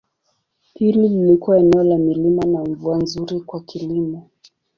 Hili 0.73 1.09
lilikuwa 1.09 1.59
eneo 1.59 1.83
la 1.83 1.97
milima 1.97 2.45
na 2.45 2.63
mvua 2.63 2.97
nzuri 2.97 3.39
kwa 3.39 3.61
kilimo. 3.63 4.27